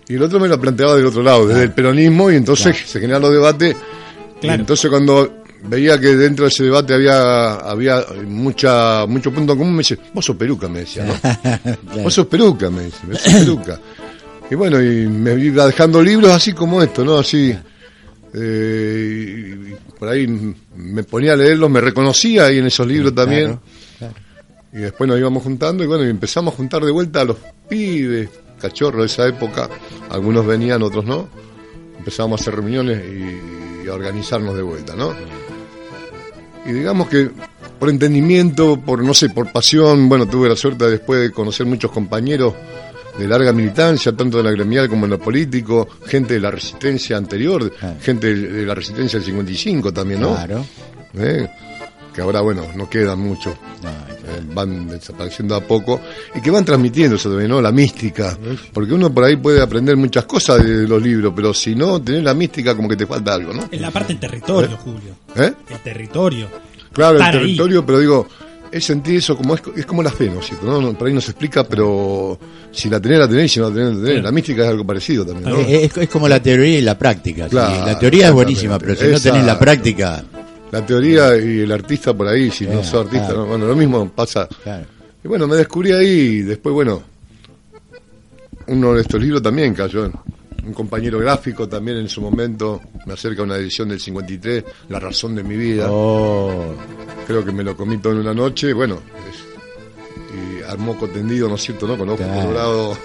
Y 0.08 0.14
el 0.14 0.22
otro 0.22 0.38
me 0.38 0.46
la 0.46 0.58
planteaba 0.58 0.94
del 0.94 1.06
otro 1.06 1.22
lado, 1.22 1.48
desde 1.48 1.64
el 1.64 1.72
peronismo, 1.72 2.30
y 2.30 2.36
entonces 2.36 2.76
se 2.86 3.00
generan 3.00 3.22
los 3.22 3.32
debates. 3.32 3.74
Y 4.42 4.48
entonces 4.48 4.90
cuando 4.90 5.42
veía 5.64 5.98
que 5.98 6.14
dentro 6.14 6.44
de 6.44 6.50
ese 6.50 6.64
debate 6.64 6.94
había 6.94 7.54
había 7.54 8.04
mucha 8.26 9.06
mucho 9.06 9.32
punto 9.32 9.56
común, 9.56 9.72
me 9.72 9.78
dice, 9.78 9.98
vos 10.12 10.24
sos 10.24 10.36
peruca, 10.36 10.68
me 10.68 10.80
decía, 10.80 11.04
¿no? 11.06 12.02
Vos 12.02 12.12
sos 12.12 12.26
peruca, 12.26 12.68
me 12.70 12.84
dice, 12.84 12.98
vos 13.06 13.18
sos 13.18 13.32
peruca. 13.32 13.80
y 14.50 14.54
bueno, 14.54 14.82
y 14.82 15.06
me 15.08 15.32
iba 15.42 15.66
dejando 15.66 16.02
libros 16.02 16.30
así 16.30 16.52
como 16.52 16.82
esto, 16.82 17.04
¿no? 17.04 17.18
Así 17.18 17.56
eh, 18.38 19.76
por 19.98 20.08
ahí 20.08 20.26
me 20.76 21.02
ponía 21.04 21.32
a 21.32 21.36
leerlos, 21.36 21.70
me 21.70 21.80
reconocía 21.80 22.46
ahí 22.46 22.58
en 22.58 22.66
esos 22.66 22.86
libros 22.86 23.14
también. 23.14 23.58
Y 24.72 24.78
después 24.78 25.08
nos 25.08 25.18
íbamos 25.18 25.42
juntando 25.42 25.82
y 25.82 25.86
bueno, 25.86 26.04
y 26.04 26.10
empezamos 26.10 26.52
a 26.52 26.56
juntar 26.58 26.84
de 26.84 26.90
vuelta 26.90 27.22
a 27.22 27.24
los 27.24 27.38
pibes, 27.66 28.28
cachorros 28.60 29.00
de 29.00 29.06
esa 29.06 29.26
época. 29.26 29.70
Algunos 30.10 30.46
venían, 30.46 30.82
otros 30.82 31.06
no. 31.06 31.28
Empezamos 31.98 32.38
a 32.38 32.42
hacer 32.42 32.56
reuniones 32.56 33.02
y, 33.02 33.88
a 33.88 33.94
organizarnos 33.94 34.54
de 34.54 34.62
vuelta, 34.62 34.94
¿no? 34.96 35.14
Y 36.66 36.72
digamos 36.72 37.08
que 37.08 37.30
por 37.78 37.88
entendimiento, 37.88 38.78
por 38.78 39.02
no 39.02 39.14
sé, 39.14 39.30
por 39.30 39.50
pasión, 39.50 40.08
bueno, 40.08 40.26
tuve 40.26 40.48
la 40.48 40.56
suerte 40.56 40.90
después 40.90 41.20
de 41.20 41.30
conocer 41.30 41.66
muchos 41.66 41.90
compañeros 41.90 42.52
de 43.18 43.26
larga 43.26 43.52
militancia, 43.52 44.12
tanto 44.12 44.38
en 44.38 44.44
la 44.44 44.50
gremial 44.50 44.88
como 44.88 45.06
en 45.06 45.12
lo 45.12 45.18
político, 45.18 45.88
gente 46.06 46.34
de 46.34 46.40
la 46.40 46.50
resistencia 46.50 47.16
anterior, 47.16 47.72
ah. 47.82 47.94
gente 48.00 48.34
de 48.34 48.66
la 48.66 48.74
resistencia 48.74 49.18
del 49.18 49.26
55 49.26 49.92
también, 49.92 50.20
¿no? 50.20 50.34
Claro. 50.34 50.64
¿Eh? 51.14 51.48
Que 52.12 52.22
ahora, 52.22 52.40
bueno, 52.40 52.66
no 52.74 52.88
quedan 52.88 53.18
muchos, 53.18 53.52
eh, 53.54 54.42
van 54.54 54.88
desapareciendo 54.88 55.54
a 55.54 55.60
poco, 55.60 56.00
y 56.34 56.40
que 56.40 56.50
van 56.50 56.64
transmitiendo 56.64 57.16
eso 57.16 57.28
también, 57.28 57.50
¿no? 57.50 57.60
La 57.60 57.72
mística, 57.72 58.38
porque 58.72 58.94
uno 58.94 59.12
por 59.12 59.24
ahí 59.24 59.36
puede 59.36 59.60
aprender 59.60 59.96
muchas 59.96 60.24
cosas 60.24 60.64
de 60.64 60.88
los 60.88 61.02
libros, 61.02 61.32
pero 61.36 61.52
si 61.52 61.74
no 61.74 62.00
tenés 62.00 62.24
la 62.24 62.32
mística, 62.32 62.74
como 62.74 62.88
que 62.88 62.96
te 62.96 63.06
falta 63.06 63.34
algo, 63.34 63.52
¿no? 63.52 63.68
En 63.70 63.82
la 63.82 63.90
parte 63.90 64.14
del 64.14 64.20
territorio, 64.20 64.70
¿Eh? 64.70 64.78
Julio. 64.82 65.16
¿Eh? 65.36 65.52
El 65.68 65.78
territorio. 65.80 66.48
Claro, 66.92 67.18
el 67.18 67.30
territorio, 67.30 67.84
pero 67.84 67.98
digo, 67.98 68.26
es 68.70 68.84
sentir 68.84 69.16
eso 69.16 69.36
como 69.36 69.54
es, 69.54 69.62
es 69.76 69.86
como 69.86 70.02
la 70.02 70.10
fe, 70.10 70.28
¿no 70.28 70.40
es 70.40 70.46
cierto? 70.46 70.80
¿no? 70.80 70.92
Por 70.94 71.08
ahí 71.08 71.14
no 71.14 71.20
se 71.20 71.30
explica, 71.30 71.64
pero 71.64 72.38
si 72.70 72.88
la 72.90 73.00
tenés, 73.00 73.18
la 73.18 73.28
tenés, 73.28 73.52
si 73.52 73.60
no 73.60 73.68
la 73.68 73.74
tenés, 73.74 73.96
la 73.96 74.06
tenés. 74.06 74.22
La 74.24 74.32
mística 74.32 74.62
es 74.62 74.68
algo 74.68 74.86
parecido 74.86 75.24
también, 75.24 75.50
¿no? 75.50 75.60
Es, 75.60 75.96
es 75.96 76.08
como 76.08 76.28
la 76.28 76.42
teoría 76.42 76.78
y 76.78 76.82
la 76.82 76.98
práctica. 76.98 77.48
la 77.50 77.98
teoría 77.98 78.28
es 78.28 78.32
buenísima, 78.32 78.78
pero 78.78 78.94
si 78.94 79.06
no 79.08 79.20
tenés 79.20 79.44
la 79.44 79.58
práctica... 79.58 80.24
La 80.72 80.84
teoría 80.84 81.36
y 81.36 81.60
el 81.60 81.70
artista 81.70 82.12
por 82.12 82.26
ahí, 82.26 82.50
si 82.50 82.66
no 82.66 82.82
sos 82.82 83.06
artista, 83.06 83.34
bueno, 83.34 83.66
lo 83.66 83.76
mismo 83.76 84.10
pasa. 84.10 84.48
Y 85.22 85.28
bueno, 85.28 85.46
me 85.46 85.56
descubrí 85.56 85.92
ahí 85.92 86.08
y 86.08 86.42
después, 86.42 86.74
bueno, 86.74 87.02
uno 88.66 88.94
de 88.94 89.02
estos 89.02 89.20
libros 89.20 89.42
también 89.42 89.72
cayó 89.74 90.10
un 90.66 90.72
compañero 90.72 91.18
gráfico 91.18 91.68
también 91.68 91.98
en 91.98 92.08
su 92.08 92.20
momento 92.20 92.80
me 93.06 93.12
acerca 93.12 93.42
a 93.42 93.44
una 93.44 93.56
edición 93.56 93.88
del 93.88 94.00
53, 94.00 94.64
La 94.88 94.98
razón 94.98 95.34
de 95.36 95.44
mi 95.44 95.56
vida. 95.56 95.86
Oh. 95.88 96.74
Creo 97.26 97.44
que 97.44 97.52
me 97.52 97.62
lo 97.62 97.76
comí 97.76 97.98
todo 97.98 98.14
en 98.14 98.20
una 98.20 98.34
noche, 98.34 98.72
bueno, 98.72 99.00
y 100.34 100.62
al 100.62 100.78
moco 100.78 101.08
tendido, 101.08 101.48
¿no 101.48 101.54
es 101.54 101.62
cierto? 101.62 101.86
¿no? 101.86 101.96
Con 101.96 102.08
ojo 102.08 102.22
colorado 102.22 102.98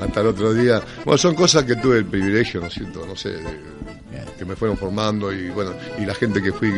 hasta 0.00 0.20
el 0.20 0.26
otro 0.26 0.52
día. 0.52 0.82
Bueno, 1.04 1.18
son 1.18 1.34
cosas 1.34 1.64
que 1.64 1.76
tuve 1.76 1.98
el 1.98 2.06
privilegio, 2.06 2.60
¿no 2.60 2.66
es 2.66 2.74
cierto? 2.74 3.06
No 3.06 3.14
sé, 3.14 3.36
que 4.36 4.44
me 4.44 4.56
fueron 4.56 4.76
formando 4.76 5.32
y 5.32 5.48
bueno, 5.50 5.72
y 5.98 6.04
la 6.04 6.14
gente 6.14 6.42
que 6.42 6.52
fui 6.52 6.72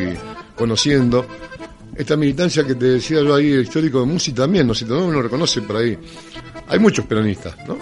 conociendo. 0.55 1.25
Esta 1.95 2.15
militancia 2.15 2.65
que 2.65 2.75
te 2.75 2.85
decía 2.85 3.21
yo 3.21 3.35
ahí, 3.35 3.51
el 3.51 3.63
histórico 3.63 3.99
de 3.99 4.05
música 4.05 4.43
también, 4.43 4.65
¿no 4.65 4.71
es 4.71 4.77
cierto? 4.77 4.95
No 4.95 5.07
uno 5.07 5.21
reconoce 5.21 5.61
por 5.63 5.77
ahí. 5.77 5.97
Hay 6.69 6.79
muchos 6.79 7.05
peronistas, 7.05 7.55
¿no? 7.67 7.77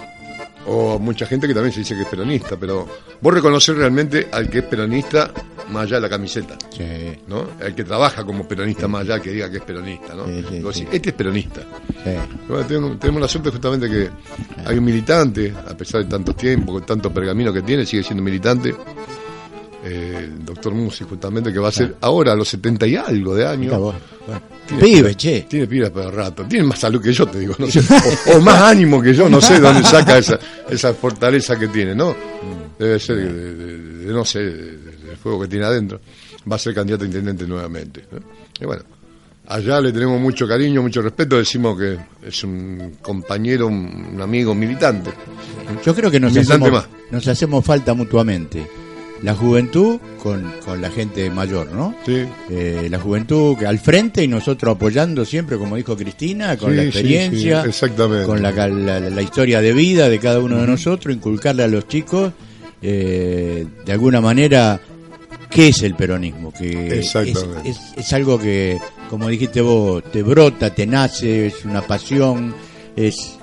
O 0.68 0.98
mucha 0.98 1.26
gente 1.26 1.48
que 1.48 1.54
también 1.54 1.72
se 1.72 1.80
dice 1.80 1.94
que 1.94 2.02
es 2.02 2.08
peronista, 2.08 2.56
pero 2.56 2.86
vos 3.20 3.34
reconocer 3.34 3.76
realmente 3.76 4.28
al 4.30 4.48
que 4.48 4.58
es 4.58 4.64
peronista 4.64 5.32
más 5.70 5.84
allá 5.84 5.96
de 5.96 6.02
la 6.02 6.08
camiseta, 6.08 6.56
sí. 6.70 6.84
¿no? 7.26 7.46
Al 7.60 7.74
que 7.74 7.84
trabaja 7.84 8.24
como 8.24 8.46
peronista 8.46 8.88
más 8.88 9.02
allá 9.02 9.20
que 9.20 9.30
diga 9.30 9.50
que 9.50 9.58
es 9.58 9.62
peronista, 9.62 10.14
¿no? 10.14 10.26
este 10.26 11.08
es 11.08 11.14
peronista. 11.14 11.62
tenemos, 13.00 13.20
la 13.20 13.28
suerte 13.28 13.50
justamente 13.50 13.88
que 13.88 14.10
hay 14.64 14.78
un 14.78 14.84
militante, 14.84 15.52
a 15.66 15.76
pesar 15.76 16.04
de 16.04 16.10
tanto 16.10 16.34
tiempo, 16.34 16.72
con 16.72 16.84
tanto 16.84 17.12
pergamino 17.12 17.52
que 17.52 17.62
tiene, 17.62 17.84
sigue 17.86 18.02
siendo 18.02 18.22
militante, 18.22 18.74
el 19.88 20.44
doctor 20.44 20.74
Musi, 20.74 21.04
justamente, 21.04 21.52
que 21.52 21.58
va 21.58 21.68
a 21.68 21.72
ser 21.72 21.96
ahora 22.00 22.32
a 22.32 22.36
los 22.36 22.48
70 22.48 22.86
y 22.86 22.96
algo 22.96 23.34
de 23.34 23.46
años. 23.46 23.94
Tiene 24.66 24.82
Pibe, 24.82 25.14
che. 25.14 25.46
Tiene 25.48 25.66
pibes 25.66 25.90
para 25.90 26.10
rato. 26.10 26.44
Tiene 26.44 26.66
más 26.66 26.78
salud 26.78 27.00
que 27.00 27.12
yo, 27.12 27.26
te 27.26 27.40
digo. 27.40 27.54
o, 28.34 28.40
más 28.40 28.60
ánimo 28.62 29.00
que 29.00 29.14
yo, 29.14 29.28
no 29.28 29.40
sé 29.40 29.54
de 29.54 29.60
dónde 29.60 29.82
saca 29.82 30.18
esa, 30.18 30.38
esa 30.68 30.92
fortaleza 30.92 31.58
que 31.58 31.68
tiene, 31.68 31.94
¿no? 31.94 32.14
Debe 32.78 32.98
ser 33.00 33.16
de, 33.16 34.12
no 34.12 34.24
sé, 34.24 34.40
del 34.40 35.16
fuego 35.20 35.40
que 35.42 35.48
tiene 35.48 35.64
adentro. 35.64 36.00
Va 36.50 36.56
a 36.56 36.58
ser 36.58 36.74
candidato 36.74 37.04
a 37.04 37.06
intendente 37.06 37.46
nuevamente. 37.46 38.04
Y 38.60 38.64
bueno, 38.64 38.82
allá 39.46 39.80
le 39.80 39.92
tenemos 39.92 40.20
mucho 40.20 40.46
cariño, 40.46 40.82
mucho 40.82 41.00
respeto. 41.00 41.38
Decimos 41.38 41.78
que 41.78 41.98
es 42.22 42.44
un 42.44 42.98
compañero, 43.00 43.66
un, 43.66 44.18
amigo, 44.20 44.54
militante. 44.54 45.10
Yo 45.84 45.94
creo 45.94 46.10
que 46.10 46.20
nos, 46.20 46.36
hacemos, 46.36 46.88
nos 47.10 47.26
hacemos 47.26 47.64
falta 47.64 47.94
mutuamente 47.94 48.66
la 49.22 49.34
juventud 49.34 49.98
con, 50.22 50.52
con 50.64 50.80
la 50.80 50.90
gente 50.90 51.28
mayor, 51.30 51.70
¿no? 51.72 51.94
Sí. 52.06 52.24
Eh, 52.50 52.88
la 52.90 52.98
juventud 52.98 53.56
que 53.56 53.66
al 53.66 53.78
frente 53.78 54.22
y 54.22 54.28
nosotros 54.28 54.76
apoyando 54.76 55.24
siempre, 55.24 55.56
como 55.56 55.76
dijo 55.76 55.96
Cristina, 55.96 56.56
con 56.56 56.76
la 56.76 56.84
experiencia, 56.84 57.64
exactamente. 57.64 58.26
con 58.26 58.42
la, 58.42 58.52
la, 58.52 59.22
historia 59.22 59.60
de 59.60 59.72
vida 59.72 60.08
de 60.08 60.18
cada 60.18 60.38
uno 60.38 60.58
de 60.60 60.66
nosotros, 60.66 61.14
inculcarle 61.14 61.64
a 61.64 61.68
los 61.68 61.88
chicos, 61.88 62.32
eh, 62.80 63.66
de 63.84 63.92
alguna 63.92 64.20
manera, 64.20 64.80
qué 65.50 65.68
es 65.68 65.82
el 65.82 65.94
peronismo, 65.94 66.52
que 66.52 67.00
es, 67.00 67.14
es, 67.14 68.12
algo 68.12 68.38
que, 68.38 68.78
como 69.10 69.28
dijiste 69.28 69.60
vos, 69.60 70.02
te 70.12 70.22
brota, 70.22 70.74
te 70.74 70.86
nace, 70.86 71.48
es 71.48 71.64
una 71.64 71.82
pasión, 71.82 72.54
es 72.94 73.37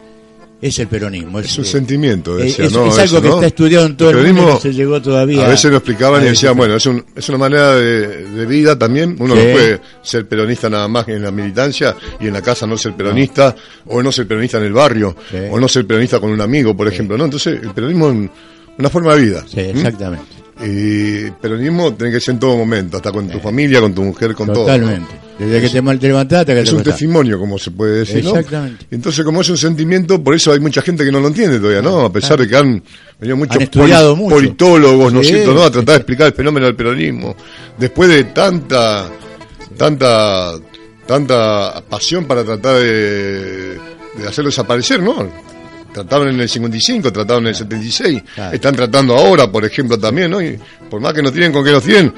es 0.68 0.80
el 0.80 0.88
peronismo. 0.88 1.40
Es, 1.40 1.58
un 1.60 1.66
sentimiento, 1.66 2.38
decía, 2.38 2.66
es, 2.66 2.72
es 2.72 2.78
algo 2.78 3.22
que 3.22 3.28
está 3.30 3.46
estudiado 3.46 3.86
en 3.86 3.96
todo 3.96 4.10
el, 4.10 4.34
mundo, 4.34 4.60
se 4.60 4.74
llegó 4.74 5.00
todavía. 5.00 5.46
A 5.46 5.50
veces 5.50 5.70
lo 5.70 5.78
explicaban 5.78 6.24
y 6.24 6.26
decían, 6.26 6.58
bueno, 6.58 6.76
es, 6.76 6.86
un, 6.88 7.06
es 7.16 7.30
una 7.30 7.38
manera 7.38 7.76
de, 7.76 8.46
vida 8.48 8.78
también. 8.78 9.16
Uno 9.20 9.36
no 9.36 9.42
puede 9.42 9.80
ser 10.02 10.28
peronista 10.28 10.68
nada 10.68 10.88
más 10.88 11.08
en 11.08 11.22
la 11.22 11.30
militancia 11.30 11.96
y 12.20 12.28
en 12.28 12.34
la 12.34 12.42
casa 12.42 12.66
no 12.66 12.78
ser 12.78 12.94
peronista, 12.94 13.56
o 13.86 14.02
no 14.02 14.12
ser 14.12 14.28
peronista 14.28 14.58
en 14.58 14.64
el 14.64 14.74
barrio, 14.74 15.16
o 15.52 15.60
no 15.60 15.68
ser 15.68 15.86
peronista 15.86 16.20
con 16.20 16.32
un 16.32 16.42
amigo, 16.42 16.76
por 16.76 16.88
ejemplo. 16.88 17.16
¿no? 17.16 17.26
Entonces, 17.26 17.60
el 17.62 17.72
peronismo 17.72 18.10
es 18.10 18.30
una 18.80 18.90
forma 18.90 19.14
de 19.14 19.22
vida. 19.22 19.46
Sí, 19.48 19.60
exactamente. 19.60 20.35
Y 20.64 21.30
peronismo 21.32 21.94
tiene 21.96 22.14
que 22.14 22.22
ser 22.22 22.36
en 22.36 22.40
todo 22.40 22.56
momento, 22.56 22.98
hasta 22.98 23.12
con 23.12 23.28
tu 23.28 23.40
familia, 23.40 23.82
con 23.82 23.94
tu 23.94 24.04
mujer, 24.04 24.34
con 24.34 24.48
todo. 24.48 24.66
Totalmente. 24.66 25.26
Desde 25.38 25.62
que 25.62 25.70
te, 25.70 25.98
te 25.98 26.08
levantaste 26.08 26.54
que 26.54 26.62
Es 26.62 26.72
un 26.72 26.82
testimonio, 26.82 27.38
como 27.38 27.60
se 27.60 27.72
puede 27.72 28.00
decir. 28.00 28.20
Exactamente. 28.20 28.86
Entonces, 28.90 29.26
como 29.26 29.42
es 29.42 29.50
un 29.50 29.58
sentimiento, 29.58 30.24
por 30.24 30.34
eso 30.34 30.54
hay 30.54 30.62
mucha 30.62 30.82
gente 30.82 31.04
que 31.04 31.12
no 31.12 31.20
lo 31.20 31.28
entiende 31.28 31.60
todavía, 31.60 31.82
¿no? 31.82 32.06
A 32.06 32.14
pesar 32.14 32.40
de 32.40 32.48
que 32.48 32.56
han 32.56 32.82
venido 33.20 33.36
muchos 33.36 33.62
estudiado 33.62 34.18
politólogos, 34.18 35.12
¿no 35.12 35.20
es 35.20 35.28
cierto?, 35.28 35.54
¿no? 35.54 35.64
A 35.64 35.72
tratar 35.72 35.96
de 35.96 35.98
explicar 35.98 36.28
el 36.28 36.34
fenómeno 36.34 36.68
del 36.68 36.76
peronismo. 36.76 37.36
Después 37.78 38.08
de 38.08 38.24
tanta, 38.26 39.10
tanta, 39.76 40.54
tanta 41.06 41.84
pasión 41.90 42.24
para 42.24 42.46
tratar 42.46 42.76
de, 42.76 43.74
de 43.74 44.28
hacerlo 44.28 44.50
desaparecer, 44.50 45.04
¿no? 45.04 45.30
Trataron 45.96 46.28
en 46.28 46.42
el 46.42 46.50
55, 46.50 47.14
trataron 47.14 47.44
en 47.44 47.50
el 47.50 47.56
76, 47.56 48.22
están 48.52 48.76
tratando 48.76 49.16
ahora, 49.16 49.50
por 49.50 49.64
ejemplo, 49.64 49.98
también, 49.98 50.30
¿no? 50.30 50.42
Y 50.42 50.60
por 50.90 51.00
más 51.00 51.14
que 51.14 51.22
no 51.22 51.32
tienen 51.32 51.54
con 51.54 51.64
qué 51.64 51.72
no 51.72 51.80
tienen, 51.80 52.14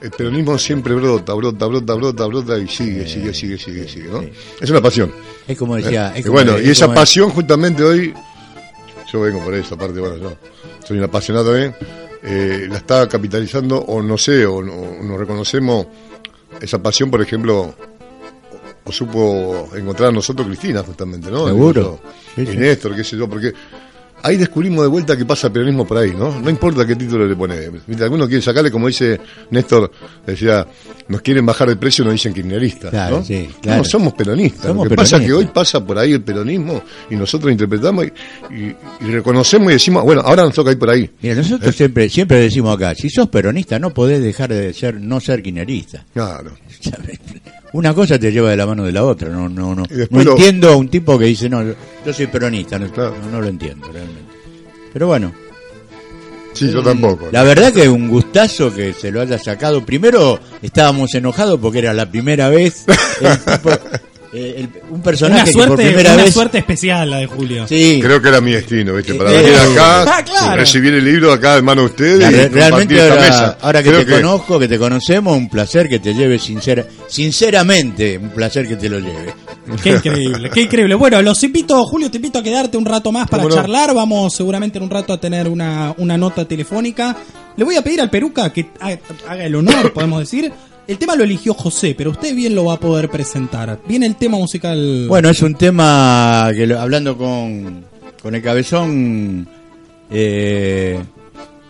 el 0.00 0.10
peronismo 0.10 0.56
siempre 0.56 0.94
brota, 0.94 1.34
brota, 1.34 1.66
brota, 1.66 1.94
brota, 1.94 2.24
brota 2.24 2.58
y 2.58 2.66
sigue, 2.66 3.06
sigue, 3.06 3.34
sigue, 3.34 3.58
sigue, 3.58 3.86
sigue, 3.86 4.08
¿no? 4.08 4.24
Es 4.58 4.70
una 4.70 4.80
pasión. 4.80 5.12
Es 5.46 5.58
como 5.58 5.76
decía. 5.76 6.14
¿Eh? 6.16 6.22
bueno, 6.30 6.58
y 6.58 6.70
esa 6.70 6.94
pasión 6.94 7.28
justamente 7.28 7.82
hoy, 7.82 8.14
yo 9.12 9.20
vengo 9.20 9.44
por 9.44 9.52
esa 9.54 9.76
parte, 9.76 10.00
bueno, 10.00 10.16
yo 10.16 10.36
soy 10.88 10.96
un 10.96 11.04
apasionado 11.04 11.50
también, 11.50 11.74
eh, 12.22 12.68
la 12.70 12.78
está 12.78 13.06
capitalizando, 13.06 13.76
o 13.80 14.00
no 14.00 14.16
sé, 14.16 14.46
o, 14.46 14.56
o 14.56 14.62
nos 14.62 15.18
reconocemos 15.18 15.88
esa 16.58 16.82
pasión, 16.82 17.10
por 17.10 17.20
ejemplo, 17.20 17.74
o 18.84 18.92
supo 18.92 19.68
encontrar 19.76 20.08
a 20.08 20.12
nosotros 20.12 20.46
Cristina, 20.46 20.82
justamente, 20.82 21.30
¿no? 21.30 21.46
Seguro. 21.46 22.00
Y 22.36 22.42
Néstor, 22.42 22.96
qué 22.96 23.04
sé 23.04 23.16
yo, 23.16 23.28
porque 23.28 23.52
ahí 24.22 24.36
descubrimos 24.36 24.82
de 24.82 24.88
vuelta 24.88 25.16
que 25.16 25.24
pasa 25.24 25.48
el 25.48 25.52
peronismo 25.52 25.86
por 25.86 25.98
ahí, 25.98 26.12
¿no? 26.12 26.40
No 26.40 26.50
importa 26.50 26.86
qué 26.86 26.96
título 26.96 27.26
le 27.26 27.36
pone. 27.36 27.54
Algunos 28.00 28.28
quieren 28.28 28.42
sacarle, 28.42 28.70
como 28.70 28.86
dice 28.86 29.20
Néstor, 29.50 29.90
decía, 30.26 30.66
nos 31.08 31.22
quieren 31.22 31.44
bajar 31.46 31.68
el 31.68 31.78
precio, 31.78 32.04
nos 32.04 32.14
dicen 32.14 32.32
kirchneristas, 32.32 32.92
¿no? 32.92 33.24
No, 33.64 33.84
somos 33.84 34.14
peronistas. 34.14 34.74
Lo 34.74 34.84
que 34.84 34.94
pasa 34.94 35.16
es 35.16 35.26
que 35.26 35.32
hoy 35.32 35.46
pasa 35.46 35.84
por 35.84 35.98
ahí 35.98 36.12
el 36.12 36.22
peronismo 36.22 36.82
y 37.10 37.16
nosotros 37.16 37.50
interpretamos 37.52 38.06
y, 38.06 38.74
reconocemos 39.10 39.70
y 39.70 39.74
decimos, 39.74 40.04
bueno, 40.04 40.22
ahora 40.24 40.44
nos 40.44 40.54
toca 40.54 40.70
ir 40.72 40.78
por 40.78 40.90
ahí. 40.90 41.10
Mira, 41.20 41.36
nosotros 41.36 41.74
¿Eh? 41.74 41.76
siempre 41.76 42.08
siempre 42.08 42.38
decimos 42.38 42.74
acá, 42.76 42.94
si 42.94 43.08
sos 43.08 43.28
peronista 43.28 43.78
no 43.78 43.92
podés 43.92 44.22
dejar 44.22 44.50
de 44.50 44.72
ser 44.72 45.00
no 45.00 45.20
ser 45.20 45.42
kirchnerista. 45.42 46.04
Claro. 46.12 46.52
Una 47.72 47.94
cosa 47.94 48.18
te 48.18 48.32
lleva 48.32 48.50
de 48.50 48.56
la 48.56 48.66
mano 48.66 48.84
de 48.84 48.92
la 48.92 49.04
otra, 49.04 49.28
no 49.28 49.48
no 49.48 49.74
no. 49.74 49.84
No 50.10 50.20
entiendo 50.20 50.70
a 50.70 50.76
un 50.76 50.88
tipo 50.88 51.18
que 51.18 51.26
dice, 51.26 51.48
no, 51.48 51.62
yo 51.62 52.12
soy 52.12 52.26
peronista, 52.26 52.78
no, 52.78 52.88
no, 53.30 53.40
lo 53.40 53.46
entiendo 53.46 53.90
realmente. 53.92 54.34
Pero 54.92 55.06
bueno. 55.06 55.32
Sí, 56.52 56.70
yo 56.70 56.82
tampoco. 56.82 57.28
La 57.30 57.44
verdad 57.44 57.72
que 57.72 57.82
es 57.82 57.88
un 57.88 58.08
gustazo 58.08 58.74
que 58.74 58.92
se 58.92 59.12
lo 59.12 59.20
haya 59.20 59.38
sacado. 59.38 59.86
Primero 59.86 60.40
estábamos 60.60 61.14
enojados 61.14 61.60
porque 61.60 61.78
era 61.78 61.92
la 61.94 62.10
primera 62.10 62.48
vez. 62.48 62.86
El 63.20 63.38
tipo, 63.38 63.70
eh, 64.32 64.68
un 64.90 65.02
personaje 65.02 65.50
una 65.54 65.64
suerte, 65.66 65.88
que 65.88 66.04
por 66.04 66.12
una 66.12 66.30
suerte 66.30 66.58
especial 66.58 67.10
la 67.10 67.16
de 67.18 67.26
Julio. 67.26 67.66
Sí. 67.66 67.98
Creo 68.00 68.22
que 68.22 68.28
era 68.28 68.40
mi 68.40 68.52
destino, 68.52 68.94
¿viste? 68.94 69.14
Para 69.14 69.32
venir 69.32 69.54
acá, 69.54 70.24
ah, 70.40 70.56
recibir 70.56 70.94
el 70.94 71.04
libro 71.04 71.32
acá 71.32 71.56
de 71.56 71.62
mano 71.62 71.82
de 71.82 71.86
ustedes. 71.88 72.30
y 72.30 72.48
realmente 72.48 73.00
ahora, 73.00 73.16
mesa. 73.16 73.58
ahora 73.60 73.82
que 73.82 73.90
te 73.90 74.06
conozco, 74.06 74.58
que 74.58 74.68
te 74.68 74.78
conocemos, 74.78 75.36
un 75.36 75.48
placer 75.48 75.88
que 75.88 75.98
te 75.98 76.14
lleve 76.14 76.38
sincera, 76.38 76.86
sinceramente, 77.08 78.18
un 78.18 78.30
placer 78.30 78.68
que 78.68 78.76
te 78.76 78.88
lo 78.88 79.00
lleve. 79.00 79.34
Qué 79.82 79.90
increíble, 79.90 80.50
qué 80.50 80.62
increíble. 80.62 80.94
Bueno, 80.94 81.20
los 81.22 81.42
invito, 81.42 81.84
Julio, 81.84 82.10
te 82.10 82.18
invito 82.18 82.38
a 82.38 82.42
quedarte 82.42 82.76
un 82.76 82.84
rato 82.84 83.10
más 83.10 83.28
para 83.28 83.48
charlar. 83.48 83.92
Vamos 83.94 84.34
seguramente 84.34 84.78
en 84.78 84.84
un 84.84 84.90
rato 84.90 85.12
a 85.12 85.20
tener 85.20 85.48
una, 85.48 85.92
una 85.98 86.16
nota 86.16 86.46
telefónica. 86.46 87.16
Le 87.56 87.64
voy 87.64 87.76
a 87.76 87.82
pedir 87.82 88.00
al 88.00 88.10
Peruca 88.10 88.52
que 88.52 88.70
haga 88.80 89.44
el 89.44 89.54
honor, 89.56 89.92
podemos 89.92 90.20
decir, 90.20 90.52
el 90.90 90.98
tema 90.98 91.14
lo 91.14 91.22
eligió 91.22 91.54
José, 91.54 91.94
pero 91.96 92.10
usted 92.10 92.34
bien 92.34 92.52
lo 92.52 92.64
va 92.64 92.74
a 92.74 92.80
poder 92.80 93.08
presentar. 93.08 93.80
Viene 93.86 94.06
el 94.06 94.16
tema 94.16 94.36
musical. 94.36 95.06
Bueno, 95.06 95.28
es 95.28 95.40
un 95.40 95.54
tema 95.54 96.50
que 96.52 96.74
hablando 96.74 97.16
con, 97.16 97.84
con 98.20 98.34
el 98.34 98.42
cabezón, 98.42 99.46
eh, 100.10 100.98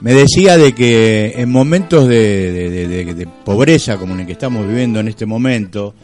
me 0.00 0.14
decía 0.14 0.56
de 0.56 0.74
que 0.74 1.34
en 1.36 1.50
momentos 1.50 2.08
de, 2.08 3.28
pobreza 3.44 3.98
como 3.98 4.14
en 4.14 4.20
el 4.20 4.26
que 4.26 4.32
estamos 4.32 4.66
viviendo 4.66 5.00
en 5.00 5.08
este 5.08 5.26
momento, 5.26 5.94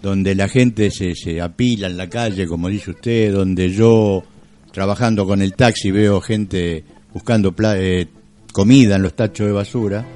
donde 0.00 0.34
la 0.34 0.48
gente 0.48 0.90
se, 0.90 1.38
apila 1.42 1.88
en 1.88 1.98
la 1.98 2.08
calle, 2.08 2.46
como 2.46 2.70
dice 2.70 2.92
usted, 2.92 3.34
donde 3.34 3.68
yo 3.68 4.24
trabajando 4.72 5.26
con 5.26 5.42
el 5.42 5.52
taxi 5.52 5.90
veo 5.90 6.22
gente 6.22 6.84
buscando 7.12 7.54
eh, 7.74 8.06
comida 8.50 8.96
en 8.96 9.02
los 9.02 9.14
tachos 9.14 9.46
de 9.46 9.52
basura, 9.52 10.06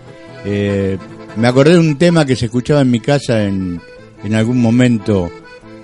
eh, 0.46 0.96
me 1.36 1.48
acordé 1.48 1.74
de 1.74 1.78
un 1.78 1.96
tema 1.96 2.24
que 2.24 2.36
se 2.36 2.46
escuchaba 2.46 2.80
en 2.82 2.90
mi 2.90 3.00
casa 3.00 3.44
en, 3.44 3.80
en 4.24 4.34
algún 4.34 4.60
momento 4.60 5.30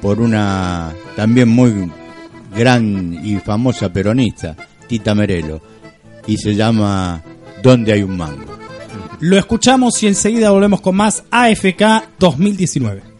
por 0.01 0.21
una 0.21 0.93
también 1.15 1.49
muy 1.49 1.91
gran 2.55 3.15
y 3.25 3.37
famosa 3.39 3.93
peronista, 3.93 4.57
Tita 4.87 5.15
Merelo, 5.15 5.61
y 6.27 6.37
se 6.37 6.55
llama 6.55 7.23
¿Dónde 7.63 7.93
hay 7.93 8.03
un 8.03 8.17
mango? 8.17 8.57
Lo 9.21 9.39
escuchamos 9.39 10.03
y 10.03 10.09
enseguida 10.09 10.51
volvemos 10.51 10.81
con 10.81 10.97
más 10.97 11.25
AFK 11.31 12.19
2019. 12.19 13.16